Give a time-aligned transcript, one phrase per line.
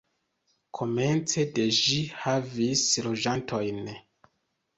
[0.77, 3.87] Komence de ĝi havis loĝantojn.